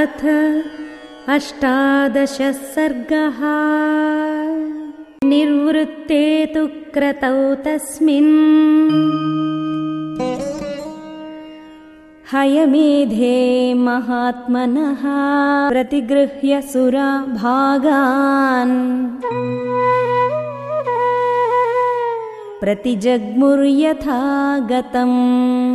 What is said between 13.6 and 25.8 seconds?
महात्मनः प्रतिगृह्य सुरा भागान्। प्रतिजग्मुर्यथा गतम्